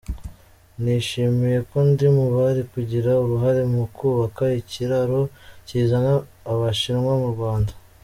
[0.81, 5.19] Nishimiye ko ndi mu bari kugira uruhare mu kubaka ikiraro
[5.67, 6.13] kizana
[6.51, 7.73] Abashinwa mu Rwanda.